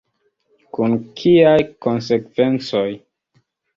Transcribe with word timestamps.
Kun 0.77 0.95
kiaj 1.19 1.61
konsekvencoj? 1.87 2.87